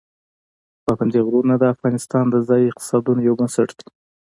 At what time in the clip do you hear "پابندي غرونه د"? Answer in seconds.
0.83-1.63